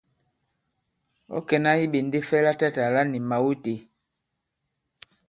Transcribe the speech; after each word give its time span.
Ɔ̌ 1.35 1.39
kɛ̀na 1.47 1.71
iɓènde 1.83 2.17
fɛ 2.29 2.37
latatàla 2.45 3.01
ni 3.03 3.19
mào 3.29 3.47
itē? 3.53 3.73